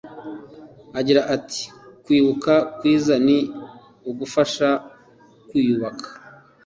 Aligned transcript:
Agira 0.99 1.21
ati 1.35 1.61
“Kwibuka 2.03 2.53
kwiza 2.77 3.13
ni 3.25 3.37
ugufasha 4.09 4.69
kwiyubaka 5.47 6.07